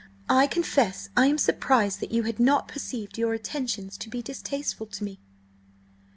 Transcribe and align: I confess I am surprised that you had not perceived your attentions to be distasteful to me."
I 0.31 0.47
confess 0.47 1.09
I 1.15 1.27
am 1.27 1.37
surprised 1.37 1.99
that 1.99 2.11
you 2.11 2.23
had 2.23 2.39
not 2.39 2.67
perceived 2.67 3.19
your 3.19 3.35
attentions 3.35 3.99
to 3.99 4.09
be 4.09 4.23
distasteful 4.23 4.87
to 4.87 5.03
me." 5.03 5.19